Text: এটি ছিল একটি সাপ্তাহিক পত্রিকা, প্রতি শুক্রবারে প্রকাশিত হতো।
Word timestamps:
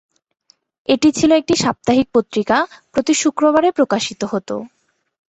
এটি 0.89 1.09
ছিল 1.17 1.31
একটি 1.41 1.55
সাপ্তাহিক 1.63 2.07
পত্রিকা, 2.15 2.57
প্রতি 2.93 3.13
শুক্রবারে 3.21 3.69
প্রকাশিত 3.77 4.21
হতো। 4.31 4.55